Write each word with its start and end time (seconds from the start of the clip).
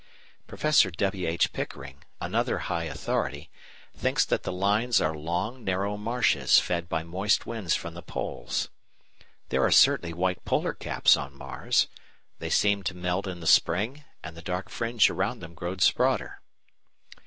Professor 0.47 0.89
W. 0.89 1.27
H. 1.27 1.53
Pickering, 1.53 2.03
another 2.19 2.57
high 2.71 2.85
authority, 2.85 3.51
thinks 3.95 4.25
that 4.25 4.41
the 4.41 4.51
lines 4.51 4.99
are 4.99 5.13
long, 5.13 5.63
narrow 5.63 5.95
marshes 5.95 6.57
fed 6.57 6.89
by 6.89 7.03
moist 7.03 7.45
winds 7.45 7.75
from 7.75 7.93
the 7.93 8.01
poles. 8.01 8.69
There 9.49 9.63
are 9.63 9.69
certainly 9.69 10.11
white 10.13 10.43
polar 10.43 10.73
caps 10.73 11.15
on 11.15 11.37
Mars. 11.37 11.85
They 12.39 12.49
seem 12.49 12.81
to 12.85 12.97
melt 12.97 13.27
in 13.27 13.41
the 13.41 13.45
spring, 13.45 14.03
and 14.23 14.35
the 14.35 14.41
dark 14.41 14.69
fringe 14.69 15.07
round 15.07 15.39
them 15.39 15.53
grows 15.53 15.91
broader. 15.91 16.41